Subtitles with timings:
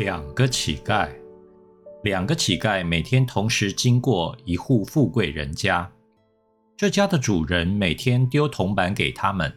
[0.00, 1.10] 两个乞丐，
[2.04, 5.86] 两个乞丐每天同时经过一户富贵人家。
[6.74, 9.54] 这家的主人每天丢铜板给他们。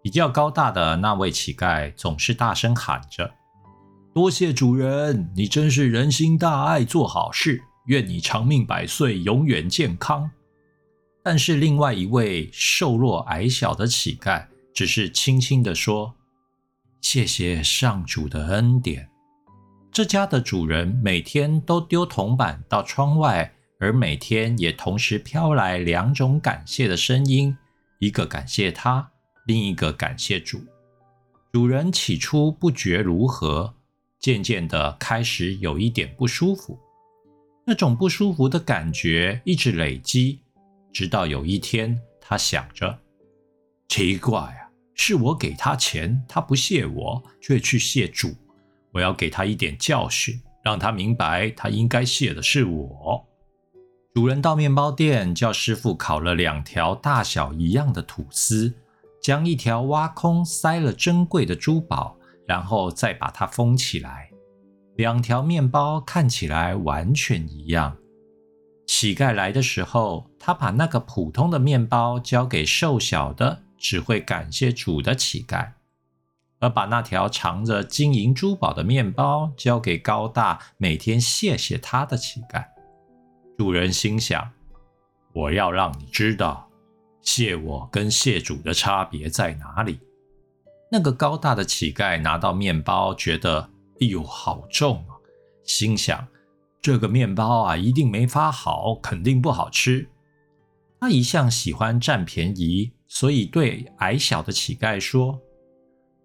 [0.00, 3.34] 比较高大的那位乞丐总是大声喊着
[4.14, 10.30] ：“多谢主人，你真是人心大爱，做好事，愿你长命百岁，永远健康。”
[11.24, 16.14] 但是另外一位瘦弱矮小的乞丐只是轻轻地说
[17.02, 19.08] ：“谢谢上主的恩典。”
[19.98, 27.56] 这家的主人每天都丢铜板到窗外，而每天也同时飘来两种感谢的声音：
[27.98, 29.10] 一个感谢他，
[29.48, 30.60] 另一个感谢主。
[31.50, 33.74] 主人起初不觉如何，
[34.20, 36.78] 渐渐的开始有一点不舒服。
[37.66, 40.38] 那种不舒服的感觉一直累积，
[40.92, 42.96] 直到有一天，他想着：
[43.88, 48.32] 奇怪啊，是我给他钱，他不谢我，却去谢主。
[48.92, 53.24] 我要给他一点教训，让他明白他应该谢的是我。
[54.14, 58.74] 主人到面包店叫师傅烤了两条大小一样的吐司，
[59.22, 62.16] 将一条挖空，塞了珍贵的珠宝，
[62.46, 64.30] 然后再把它封起来。
[64.96, 67.96] 两条面包看起来完全一样。
[68.86, 75.68] 乞丐来的时候，他把那个普通的面包交给瘦小的、只会感谢主的乞丐。
[76.60, 82.64] 而把那条藏着金银珠宝的面包交给高大、每天谢谢他的乞丐。
[83.56, 84.50] 主人心想
[85.32, 86.68] ：“我要让你知道，
[87.22, 90.00] 谢我跟谢主的差别在哪里。”
[90.90, 93.70] 那个高大的乞丐拿到面包，觉得
[94.00, 95.14] “哎呦，好重啊！”
[95.64, 96.26] 心想
[96.80, 100.08] ：“这个面包啊，一定没发好，肯定不好吃。”
[101.00, 105.40] 他一向喜欢占便宜，所以对矮小的乞丐说。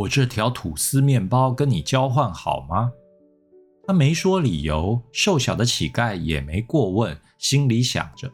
[0.00, 2.92] 我这条吐司面包跟你交换好吗？
[3.86, 8.32] 他没说理由，瘦小的乞丐也没过问，心里想着，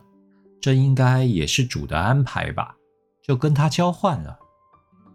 [0.60, 2.76] 这应该也是主的安排吧，
[3.22, 4.38] 就跟他交换了。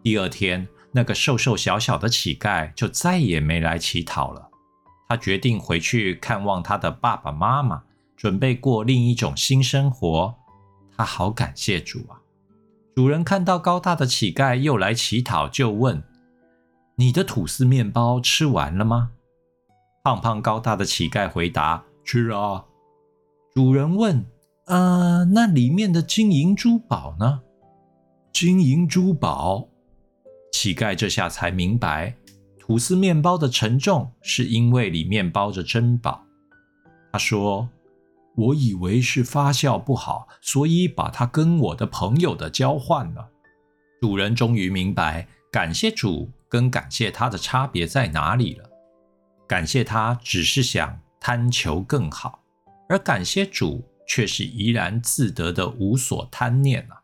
[0.02, 4.50] 第二天，那个瘦瘦小小的乞丐就再也没来乞讨了。
[5.08, 7.82] 他决定回去看望他的爸爸妈妈，
[8.16, 10.34] 准备过另一种新生活。
[10.94, 12.20] 他好感谢主啊！
[12.94, 16.02] 主人看到高大的乞丐又来乞讨，就问。
[16.96, 19.12] 你的吐司面包吃完了吗？
[20.04, 22.64] 胖胖高大的乞丐回答：“吃啊。”
[23.54, 24.24] 主人问
[24.66, 27.42] ：“呃，那里面的金银珠宝呢？”
[28.32, 29.68] 金银珠宝，
[30.52, 32.16] 乞丐这下才明白，
[32.58, 36.24] 吐司面包的沉重是因为里面包着珍宝。
[37.12, 37.68] 他说
[38.36, 43.28] ：“我以为是发酵不好，所以把它跟我的朋友的交换了。”
[44.00, 46.30] 主人终于明白，感谢主。
[46.52, 48.68] 跟感谢他的差别在哪里了？
[49.48, 52.44] 感谢他只是想贪求更好，
[52.90, 57.01] 而感谢主却是怡然自得的无所贪念啊。